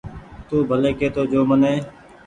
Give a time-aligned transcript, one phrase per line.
[0.47, 1.73] تو ڀلي ڪي تو جو مني